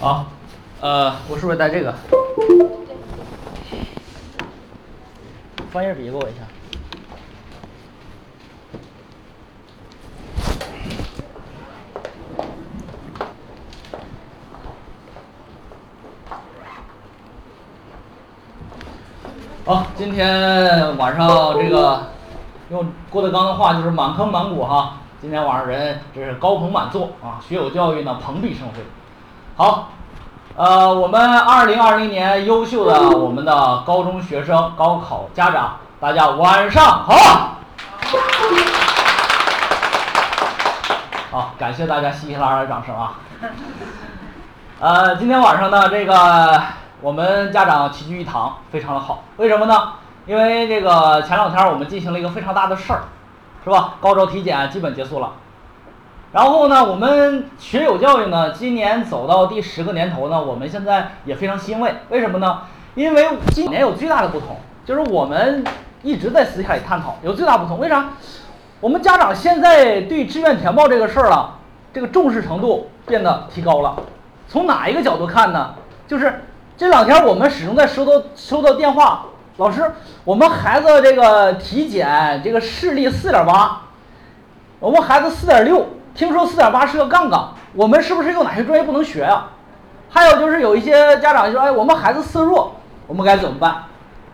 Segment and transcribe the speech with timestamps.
[0.00, 0.24] 好，
[0.80, 1.94] 呃，我是不是带这个？
[5.70, 6.40] 翻页笔给我一下。
[19.66, 22.06] 好，今天晚上这个
[22.70, 24.96] 用郭德纲的话就是满坑满谷哈。
[25.20, 28.76] 今天晚上人这是高朋满座啊，学有教育呢蓬荜生辉。
[29.60, 29.90] 好，
[30.56, 37.58] 呃，我们二零二零年优秀的我们的高中学生、高考家长，大家晚上好。
[41.30, 43.16] 好，感谢大家稀稀拉拉的掌声啊。
[44.80, 46.62] 呃，今天晚上呢，这个
[47.02, 49.24] 我们家长齐聚一堂，非常的好。
[49.36, 49.92] 为什么呢？
[50.24, 53.02] 因为这个前两天我们进行了一个非常大的事儿，
[53.62, 53.96] 是吧？
[54.00, 55.32] 高招体检基本结束了。
[56.32, 61.92] 然后呢，我们学有教育呢，今年走到第十个年头呢，我们现在也非常欣慰。
[62.08, 62.60] 为什么呢？
[62.94, 65.64] 因为今年有最大的不同，就是我们
[66.04, 67.80] 一直在私下里探讨，有最大不同。
[67.80, 68.10] 为啥？
[68.80, 71.58] 我们家长现在对志愿填报这个事儿了，
[71.92, 73.96] 这个重视程度变得提高了。
[74.48, 75.74] 从哪一个角度看呢？
[76.06, 76.42] 就是
[76.76, 79.90] 这两天我们始终在收到收到电话，老师，
[80.22, 83.82] 我们孩子这个体检这个视力四点八，
[84.78, 85.86] 我们孩子四点六。
[86.14, 89.50] 听说四点八是个杠杠，我们是不是有哪些专业不能学啊？
[90.08, 92.74] 还有就是有一些家长就说，哎，我们孩子色弱，
[93.06, 93.70] 我们该怎么办？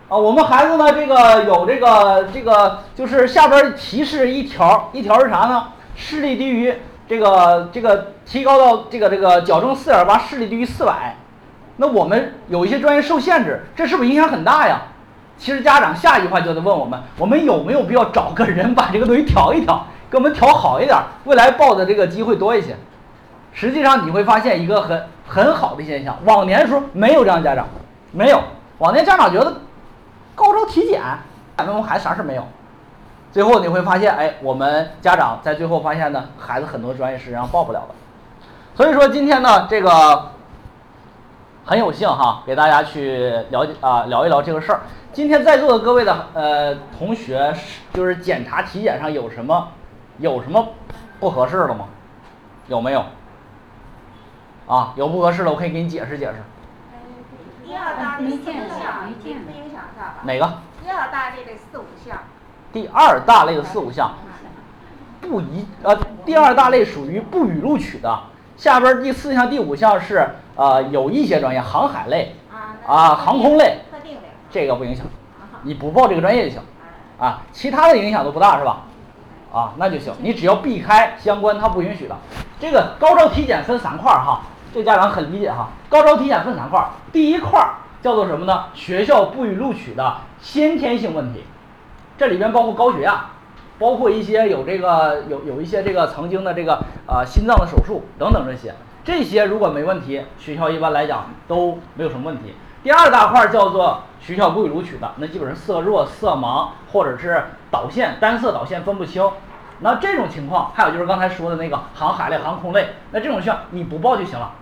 [0.09, 5.67] 啊，我们孩子呢，这个有这个这个，就是下边提示一条，一条是啥呢？
[5.95, 6.73] 视力低于
[7.07, 11.15] 这个这个提高到这个这个矫正四点八，视力低于四百，
[11.75, 14.81] 那我们有一些专业受限制，这是不是影响很大呀？
[15.37, 19.85] 其实家长下一句话就得问我们，我们有没有必要找个人把这个东西调一调？
[20.09, 22.75] 给我们调好一点，未来报的这个机会多一些。
[23.51, 27.67] 实际上你会发现一个很很好的现象，往年的时候没有这样家长，
[28.11, 28.41] 没有。
[28.77, 29.61] 往年家长觉得
[30.35, 31.01] 高招体检，
[31.55, 32.43] 反正我孩子啥事没有。
[33.31, 37.95] 最后你会发现，哎，我们家长在最后发现呢，孩子很多专业实际上报不了的。
[38.75, 40.31] 所以说今天呢，这个
[41.65, 44.81] 很有幸哈，给大家去了解啊聊一聊这个事儿。
[45.11, 47.53] 今天在座的各位的呃同学，
[47.93, 49.67] 就是检查体检上有什么？
[50.19, 50.69] 有什么
[51.19, 51.85] 不合适的吗？
[52.67, 53.05] 有没有？
[54.67, 56.35] 啊，有不合适的，我可以给你解释解释。
[57.65, 60.15] 第二大类四五项不影响是吧？
[60.23, 60.53] 哪个？
[60.83, 62.17] 第二大类的四五项。
[62.73, 64.11] 第二大类的四五项，
[65.21, 68.19] 不一呃，第二大类属于不予录取的。
[68.57, 72.35] 下边第四项、第五项是呃有一些专业，航海类
[72.85, 73.79] 啊，航空类，
[74.49, 75.05] 这个不影响，
[75.63, 76.61] 你不报这个专业就行。
[77.17, 78.81] 啊，其他的影响都不大是吧？
[79.51, 82.15] 啊，那就行，你只要避开相关他不允许的。
[82.59, 84.41] 这个高招体检分三块哈，
[84.73, 85.69] 这家长很理解哈。
[85.89, 87.59] 高招体检分三块，第一块
[88.01, 88.65] 叫做什么呢？
[88.73, 91.43] 学校不予录取的先天性问题，
[92.17, 93.27] 这里边包括高血压，
[93.79, 102.53] 包括一些有这个有有一些这个曾经的这个呃心脏的手术等等这些，这些如果没问题，学校一般来讲都没有什么问题。
[102.83, 109.29] 第二大块叫做学校不予录取的，那基本上色弱、色盲或者是导线单色导线分不清，
[109.79, 114.53] 那这种情况还有就是刚才说的那个航海类、航空类，那这种像你不报就行了。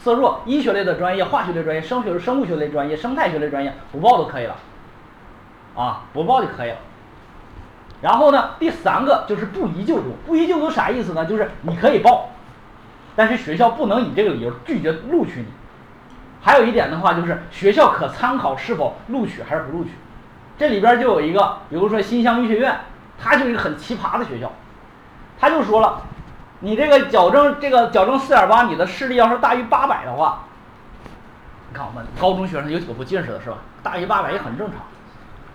[0.00, 4.54] 色弱，医学类的专业、化学类专业、生学、生物学类专业、生态学类专业不报都可以了，
[5.74, 6.76] 啊，不报就可以了。
[8.00, 11.26] 然后呢，第三个就是不宜就读，不宜就读啥意思呢？
[11.26, 12.28] 就是你可以报，
[13.16, 15.46] 但是学校不能以这个理由拒绝录取你。
[16.40, 19.90] 还有一点的话，就是学校可参考是否录取还是不录取。
[20.56, 22.80] 这里边就有一个，比如说新乡医学院，
[23.18, 24.50] 它就是一个很奇葩的学校。
[25.40, 26.02] 他就说了，
[26.60, 30.44] 你这个矫正这个矫正四点八，你的视力要是大于八百的话，
[31.70, 33.58] 你看我们高中学生有几个不近视的是吧？
[33.82, 34.78] 大于八百也很正常。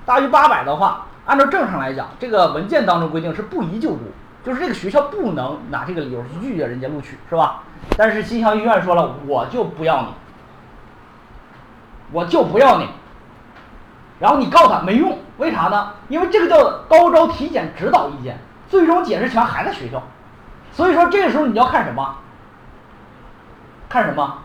[0.06, 4.12] 大于八百的话，按照正常来讲，这个文件当中规定是不宜就读，
[4.46, 7.64] 就是这个学校不能拿这个理由去拒绝人家录取，是吧？
[7.98, 10.08] 但是新乡医院说了，我就不要你。
[12.12, 12.88] 我就不要你，
[14.20, 15.94] 然后你告他没用，为啥呢？
[16.10, 18.38] 因为这个叫高招体检指导意见，
[18.70, 20.02] 最终解释权还在学校。
[20.72, 22.16] 所以说这个时候你要看什么？
[23.90, 24.40] 看什么？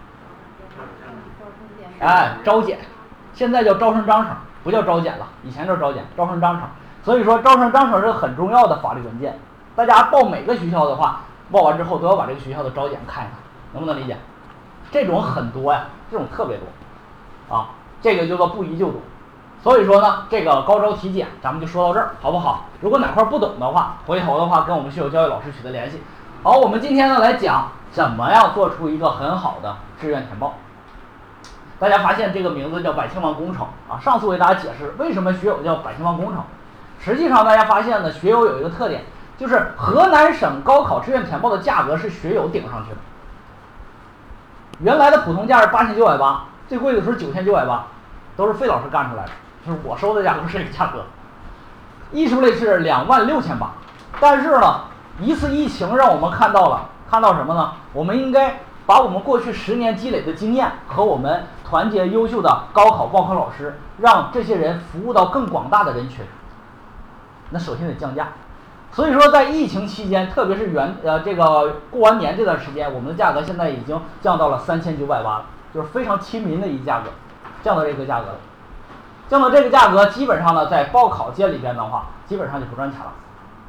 [2.00, 2.78] 哎，招检，
[3.34, 6.68] 现在叫招生章程，不叫招检了，以前叫招检，招生章程。
[7.02, 9.38] 所以说招生章程是很重要的法律文件，
[9.74, 13.36] 大家报每个学校的话，报完之后都要把这个学校的招检看一看，
[13.72, 14.16] 能不能理解？
[14.90, 16.66] 这种很多呀，这种特别多。
[17.48, 19.02] 啊，这个叫做不宜就读，
[19.62, 22.66] 所以说呢，这个高招体检咱们就说到这儿，好不好？
[22.80, 26.02] 如果哪块不懂的话，回头的话跟我们学友教育老师取得联系。
[26.42, 30.54] 好，我们今天呢来讲怎么样做出一个很好的志愿填报。
[31.78, 33.98] 大家发现这个名字叫百姓王工程啊。
[34.00, 36.42] 上次我给大家解释为什么学友叫百姓王工程，
[37.00, 39.04] 实际上大家发现呢，学友有一个特点，
[39.36, 42.96] 就是河南省高考志愿填报的价格是学友顶上去的。
[44.80, 47.86] 原来的普通价是八千九百八，最贵的时候九千九百八，
[48.36, 49.30] 都是费老师干出来的，
[49.66, 51.04] 就是我收的价格是这个价格。
[52.12, 53.72] 艺术类是两万六千八，
[54.20, 54.82] 但是呢，
[55.20, 57.72] 一次疫情让我们看到了，看到什么呢？
[57.92, 66.24] 我们应该把我们过去十年积累的经验和我们团结优秀的高考报考老师，让这些人服务到更广大的人群。
[67.50, 68.28] 那首先得降价，
[68.92, 75.44] 所以说在疫情期间，特别是元呃这个过完年这段时间，我们的价格现在已经降到了三千九百八了，
[75.74, 77.10] 就是非常亲民的一价格，
[77.62, 78.36] 降到这个价格了。
[79.28, 83.12] 降到这个价格，基本上呢，在报考界里边的话，基本上就不赚钱了，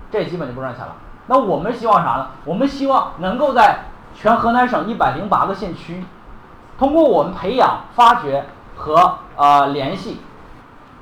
[0.09, 0.95] 这基本就不赚钱了。
[1.27, 2.27] 那我们希望啥呢？
[2.45, 3.79] 我们希望能够在
[4.15, 6.05] 全河南省一百零八个县区，
[6.77, 8.45] 通过我们培养、发掘
[8.77, 10.21] 和呃联系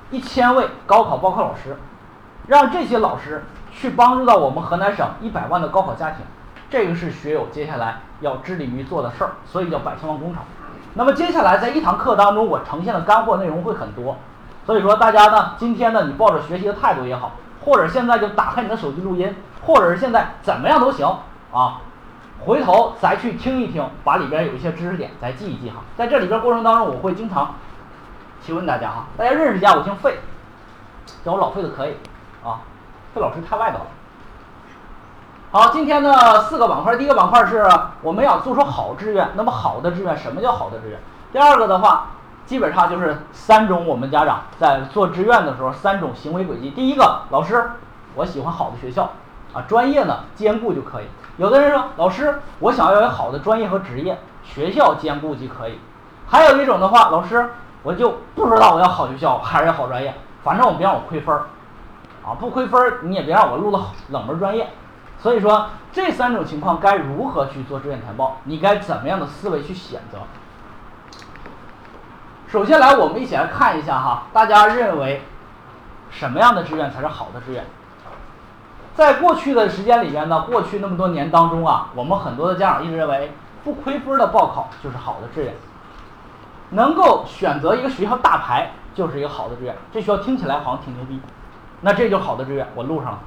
[0.10, 1.78] 一千位高考报考老师，
[2.48, 6.26] 让这些老师去帮助到我们河南省一百万的高考家庭。
[6.70, 10.42] 这个是学友接下来要致力于做的事儿，所以叫百千万工程。
[10.98, 14.18] 那么接下来在一堂课当中，我呈现的干货内容会很多。
[14.66, 17.34] 所以说，大家呢，今天呢，你抱着学习的态度也好，
[17.64, 21.08] 或者现在就打开你的手机录音，或者是现在怎么样都行
[21.54, 21.82] 啊，
[22.44, 25.76] 回头再去听一听，把里边有一些知识点再记一记哈。
[25.96, 27.54] 在这里边过程当中，我会经常
[28.44, 30.18] 提问大家哈，大家认识一下，我姓费，
[31.24, 31.96] 叫我老费的可以
[32.44, 32.60] 啊，
[33.14, 33.88] 费老师太外道了。
[35.50, 37.66] 好，今天呢四个板块，第一个板块是
[38.02, 41.00] 我们要做出好志愿，那么好的志愿，什么叫好的志愿？
[41.32, 42.08] 第二个的话。
[42.48, 46.70] 基本上就是三种，我们家长在做志愿的时候，三种行为轨迹。
[46.70, 47.72] 第一个，老师，
[48.16, 49.04] 我喜欢好的学校，
[49.52, 51.06] 啊，专业呢兼顾就可以。
[51.36, 55.78] 有的人说，老师，我想要有好的专业和职业，学校兼顾即可以。
[56.26, 57.50] 还有一种的话，老师，
[57.84, 61.48] 我就不知道我要好学校还是要好专业，反正我别让我亏分儿，
[62.26, 64.70] 啊，不亏分儿，你也别让我录了冷门专业。
[65.20, 68.38] 所以说，这三种情况该如何去做志愿填报？
[68.44, 70.20] 你该怎么样的思维去选择？
[72.48, 75.24] 首先来，我们一起来看一下哈，大家认为
[76.10, 77.66] 什么样的志愿才是好的志愿？
[78.96, 83.32] 在过去的时间里边呢，过去那么多年当中啊，我们很多的家长一直认为
[83.64, 85.54] 不亏分的报考就是好的志愿，
[86.70, 89.76] 能够选择一个学校大牌就是一个好的志愿。
[89.92, 91.20] 这学校听起来好像挺牛逼，
[91.82, 93.20] 那这就好的志愿，我录上了。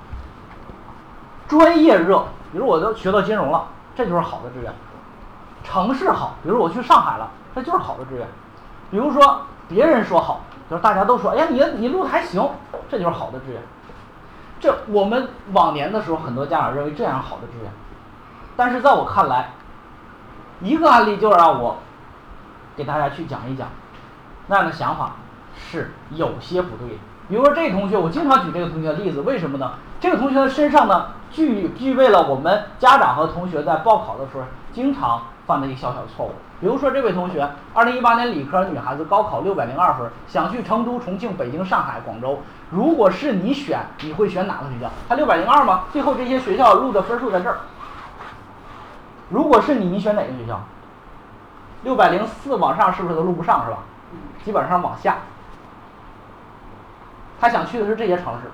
[1.51, 3.67] 专业热，比如我都学到金融了，
[3.97, 4.73] 这就是好的志愿。
[5.65, 8.25] 城市好，比如我去上海了，这就是好的志愿。
[8.89, 12.49] 比如说，别人说好，就是大家都说，哎呀，你你录的还行，
[12.89, 13.61] 这就是好的志愿。
[14.61, 17.73] 这我们往年的时候，很多家长认为这样好的志愿，
[18.57, 19.51] 但是在我看来，
[20.61, 21.79] 一个案例就让我
[22.77, 23.67] 给大家去讲一讲，
[24.47, 25.17] 那样的想法
[25.57, 27.10] 是有些不对的。
[27.31, 29.71] 比如说这个同学，我经常举这个同学的例子，为什么呢？
[30.01, 34.43] 这个同学的身上呢，具具备了我们家长和同学在报考的时候
[34.73, 36.33] 经常犯的一个小小的错误。
[36.61, 42.41] 比如说这位同学，二零一八年理科女孩子高考六百零二分，想去成都、重庆、北京、上海、广州。
[42.69, 44.91] 如果是你选，你会选哪个学校？
[45.09, 45.85] 他六百零二吗？
[45.93, 47.59] 最后这些学校录的分数在这儿。
[49.29, 50.61] 如果是你，你选哪个学校？
[51.85, 53.79] 六百零四往上是不是都录不上是吧？
[54.45, 55.19] 基本上往下。
[57.41, 58.51] 他想去的是这些城市，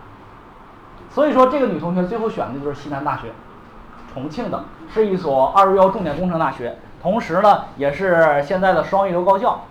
[1.11, 3.33] 所以说这个女同学最后选的就是西南大学，
[4.14, 4.64] 重庆的，
[4.95, 6.76] 是一所二幺幺重点工程大学。
[7.02, 9.64] 同时呢，也是现在的双一流高校，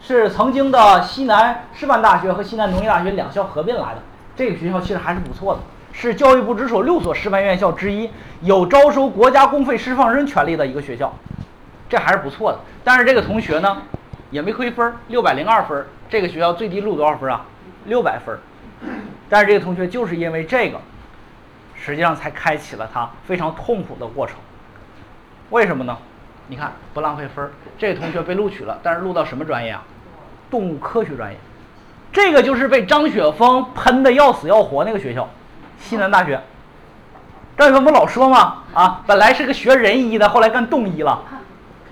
[0.00, 4.02] 是曾经的西南师范大学和西南农业大学两校合并来的。
[4.34, 5.60] 这个学校其实还是不错的，
[5.92, 8.10] 是教育部直属六所师范院校之一，
[8.40, 11.12] 有招收国家公费师范生权利的一个学校，
[11.88, 12.58] 这还是不错的。
[12.84, 13.78] 但是这个同学呢，
[14.30, 15.86] 也没亏分，六百零二分。
[16.08, 17.44] 这个学校最低录多少分啊？
[17.86, 18.38] 六百分。
[19.28, 20.78] 但是这个同学就是因为这个，
[21.74, 24.36] 实际上才开启了他非常痛苦的过程。
[25.50, 25.96] 为什么呢？
[26.48, 29.82] 你看不浪费分，这个同学被录取了，但是录到什么专业啊？
[30.48, 31.36] 动物科学专业，
[32.12, 35.28] 这个就是被张雪峰喷的要死要活那个学校，
[35.80, 36.40] 西南大学。
[37.58, 38.62] 张雪峰不老说吗？
[38.74, 41.20] 啊，本来是个学人医的，后来干动医了，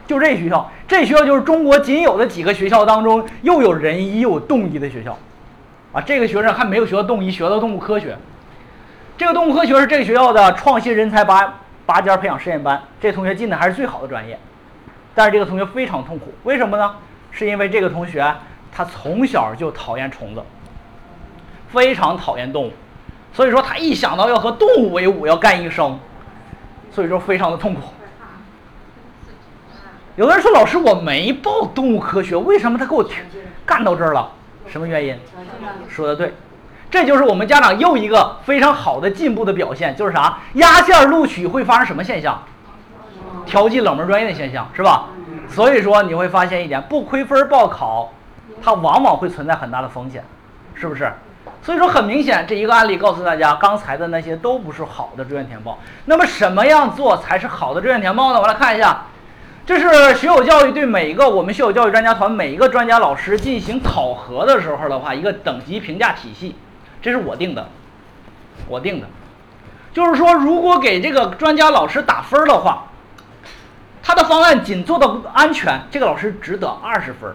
[0.06, 5.18] 就这学校，这学校就是中国仅有的几个学校当中又有人医又有动医的学校，
[5.94, 8.14] 啊，这个学生还没有学到动物医，学到动物科学。
[9.16, 11.54] 这个动物科学是这个学校的创新人才班。
[11.86, 14.38] 拔尖培养实验班，这同学进的还是最好的专业，
[15.14, 16.94] 但是这个同学非常痛苦，为什么呢？
[17.30, 18.34] 是因为这个同学
[18.72, 20.42] 他从小就讨厌虫子，
[21.68, 22.72] 非常讨厌动物，
[23.34, 26.00] 所以说他一想到要和动物为伍，要干一生，
[26.90, 27.82] 所以说非常的痛苦。
[30.16, 33.06] 有的人说老师我没报动物科学，为什么他给我
[33.66, 34.32] 干到这儿了？
[34.68, 35.18] 什么原因？
[35.88, 36.34] 说的对，
[36.90, 40.38] 这就是我们家长又一个非常好的进步的表现，就是啥？
[40.54, 42.42] 压线录取会发生什么现象？
[43.46, 45.06] 调剂冷门专业的现象是吧？
[45.48, 48.12] 所以说你会发现一点，不亏分报考，
[48.62, 50.24] 它往往会存在很大的风险，
[50.74, 51.12] 是不是？
[51.62, 55.78] 所以说很明显，这一个案例告诉大家，刚才的那些都不是好的志愿填报。
[56.06, 58.40] 那么什么样做才是好的志愿填报呢？
[58.40, 59.02] 我来看一下，
[59.66, 66.54] 这是学友教育对每一个我们学友教育专家团每一个专家老师进行考核的时候的话，一个等级评价体系，
[67.00, 67.66] 这是我定的，
[68.68, 69.06] 我定的，
[69.92, 72.86] 就是说如果给这个专家老师打分的话。
[74.06, 77.34] 他的方案仅做到安全，这个老师只得二十分。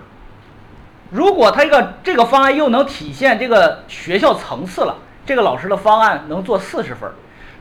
[1.09, 4.95] 如果他这个这个方案又能体现这个学校层次了，
[5.25, 7.09] 这个老师的方案能做四十分。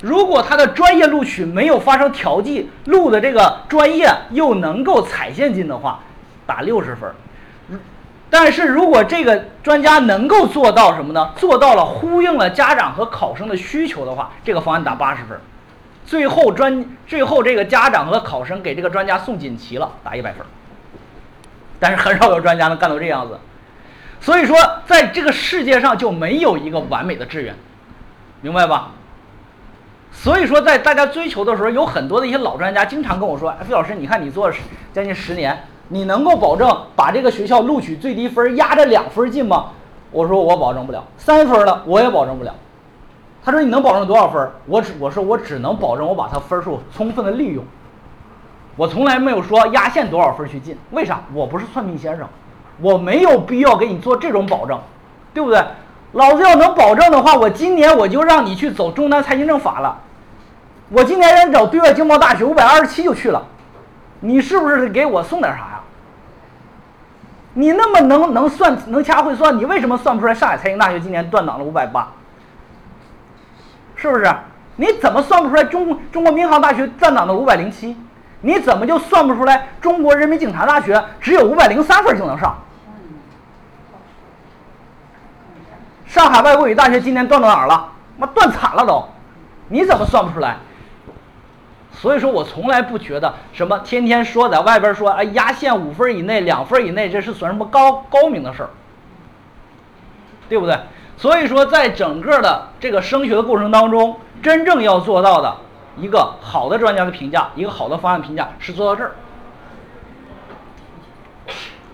[0.00, 6.00] 如果他的专业录取没有发生调剂，录的这个专业又能够踩现金的话，
[6.46, 7.10] 打六十分。
[8.30, 11.32] 但是如果这个专家能够做到什么呢？
[11.36, 15.40] 做到了呼应了家长和考生的需求的话，这个方案打八十分。
[16.04, 20.44] 最后专最后这个家长和考生给这个专家送锦旗了，打一百分。
[21.80, 23.38] 但是很少有专家能干到这样子，
[24.20, 27.54] 所以说在这个世界上就没有一个完美的志愿，
[28.42, 28.90] 明白吧？
[30.20, 34.50] 所以说在大家追求的时候，有很多的一些老专家经常跟我说：“哎，费老师，你看你做
[34.92, 35.56] 将近十年，
[35.86, 39.66] 你能够保证把这个学校录取最低分压着两分进吗？”
[40.10, 42.52] 我说我保证不了，三分的我也保证不了。
[43.44, 47.64] 他说：“你能保证多少分？”我只我说我只能保证我把他分数充分的利用。
[48.74, 51.20] 我从来没有说压线多少分去进，为啥？
[51.32, 52.26] 我不是算命先生，
[52.80, 54.80] 我没有必要给你做这种保证，
[55.32, 55.64] 对不对？
[56.12, 60.00] 老子要能保证的话，我今年我就让你去走中南财经政法了。
[60.90, 63.42] 我今年人找对外经贸大学五百二十七就去了，
[64.20, 65.80] 你是不是给我送点啥呀？
[67.54, 72.08] 你那么能能算能掐会算，你为什么算不出来上海财经大学今年断档了五百八？
[73.96, 74.32] 是不是？
[74.76, 77.96] 你怎么算不出来中中国民航大学占档的五百零七？
[78.40, 82.56] 你怎么就算不出来中国人民警察大学只有五百零三分就能上？
[86.06, 87.88] 上海外国语大学今年断到哪儿了？
[88.16, 89.04] 妈断惨了都！
[89.68, 90.56] 你怎么算不出来？
[92.00, 98.70] 所以说我从来不觉得什么天天说在外边说哎压线五分以内两分以内这是算什么高高明的事儿，
[100.48, 100.78] 对不对？
[101.16, 105.56] 所以说，在整个的这个升学的过程当中，真正要做到的
[105.96, 109.16] 一个好的专家的评价，一个好的方案评价是做到这儿，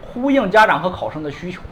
[0.02, 1.62] 呼应家长和考生的需求。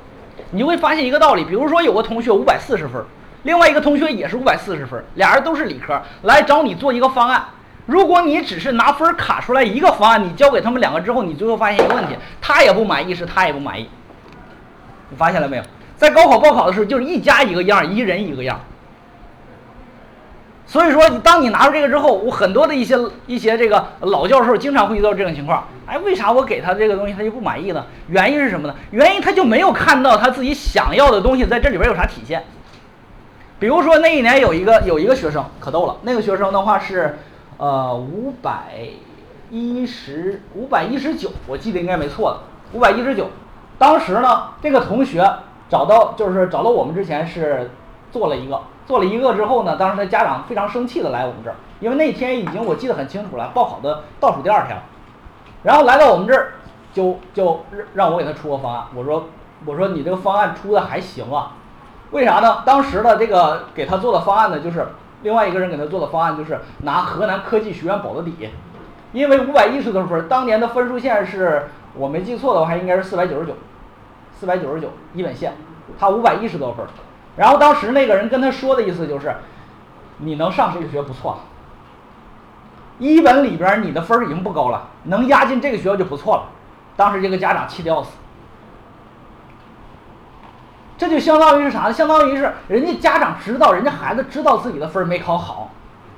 [0.51, 3.05] 你会发现一个道理，比如说有个同学五百四十分，
[3.43, 7.45] 另外一个同学也是五百四十分，俩人都是理科，来找你做一个方案。
[7.87, 13.89] 如果你只是拿分卡出来一个方案，你交给他们两个之后，你最后发现一个问题，他也不满意，是他也不满意。
[15.11, 15.63] 你发现了没有？
[15.97, 18.61] 在高考报考的时候，就是一家一个样，一人一个样。
[20.65, 22.97] 所以说，当你拿出这个之后，我很多的一些
[23.27, 25.69] 一些这个老教授经常会遇到这种情况。
[25.87, 27.85] 哎，为啥我给他这个东西他就不满意呢？
[28.09, 28.75] 原因是什么呢？
[28.91, 32.43] 原因他就没有看到他自己想要的东西在这里边有啥体现。
[33.59, 37.19] 比如说那一年有一个有一个学生可逗了，那个学生的话是
[37.59, 38.89] 呃五百
[39.51, 42.39] 一十五百一十九，我记得应该没错的，
[42.77, 43.29] 五百一十九。
[43.79, 45.29] 当时呢，这个同学。
[45.69, 47.71] 找到就是找到我们之前是
[48.11, 54.83] 做了一个，做了一个之后呢，当时他家长非常生气的来我们这儿，因为那天已经我记得很清楚了，报考的倒数第二天了，
[55.63, 56.53] 然后来到我们这儿，
[56.93, 59.29] 就就让我给他出个方案，我说
[59.65, 61.53] 我说你这个方案出的还行啊，
[62.11, 62.59] 为啥呢？
[62.67, 64.87] 当时的这个给他做的方案呢，就是
[65.23, 68.51] 另外一个人给他做的方案就是拿河南科技学院保的底，
[69.13, 73.55] 因为五百一十多分，当年的分数线是我没记错的话，应该是四百九十九。
[74.35, 75.53] 四百九十九一本线，
[76.01, 76.85] 他五百一十多分，
[77.37, 79.33] 然后当时那个人跟他说的意思就是，
[80.17, 81.39] 你能上这个学不错，
[82.99, 86.49] 一本里边你的分已经不高了，能压进这个学校就不错了。
[86.97, 88.11] 当时这个家长气得要死，
[90.97, 91.93] 这就相当于是啥呢？
[91.93, 95.71] 相当于是人家家长知道，人家孩子知道自己的分没考好，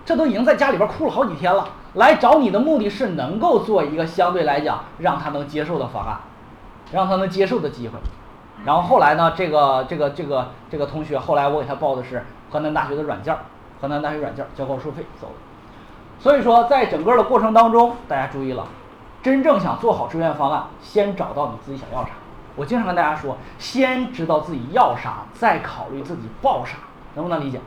[0.04, 6.18] 这都已经在家里边哭了好几天了，来找你的目的是能够做一个相对来讲让他能接受的方案。
[6.92, 7.98] 让他能接受的机会，
[8.64, 9.32] 然后后来呢？
[9.34, 13.34] 这个这个这个这个同学后来我给他报的是河南大学的软件，
[13.80, 15.34] 河南大学软件交高收费走了。
[16.20, 18.66] 所以说，在整个的过程当中，大家注意了，
[19.22, 22.10] 真正想做好志愿方案，先找到你自己想要啥。
[22.56, 26.76] 我经常跟大家说，先知道自己要啥，再考虑自己报啥，
[27.14, 27.60] 能不能理解？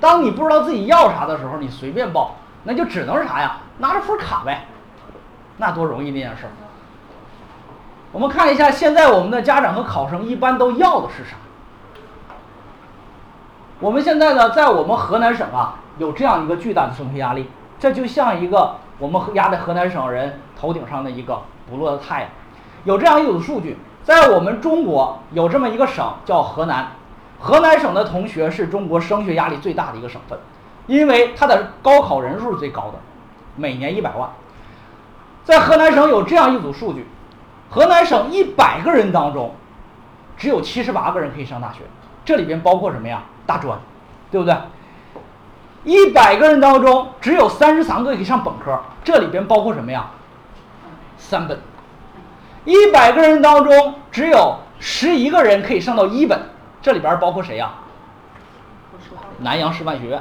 [0.00, 3.58] 当你不知道自己要啥的时候，你随便报，那就只能是啥呀？
[3.78, 4.66] 拿着分卡呗，
[5.56, 6.50] 那多容易那件事儿。
[8.12, 11.36] 我们看一下，现在我们的家长和考生一般都要的是啥？
[13.80, 22.30] 我们现在呢，在我们河南省啊，有这样一个巨大的升学压力，这就像一个我们压在河南省人头顶上的一个不落的太阳。
[22.84, 23.78] 有这样一组数据，
[24.08, 26.92] 在我们中国有这么一个省叫河南，
[27.38, 30.38] 河南省的同学是中国升学压力最大的一个省份，
[30.86, 32.94] 因为它的高考人数是最高的，
[33.56, 34.30] 每年一百万。
[35.44, 37.06] 在河南省有这样一组数据，
[37.68, 39.54] 河南省一百个人当中，
[40.38, 41.80] 只有七十八个人可以上大学，
[42.24, 43.24] 这里边包括什么呀？
[43.44, 43.78] 大专，
[44.30, 44.56] 对不对？
[45.84, 50.06] 一百个人当中只有三十三个可以上本科，这里边包括什么呀？
[51.18, 51.60] 三本。
[52.68, 56.38] 一百个人当中只有十一个人可以上到一本，
[56.82, 57.72] 这里边包括谁呀？
[59.38, 60.20] 南阳师范学院，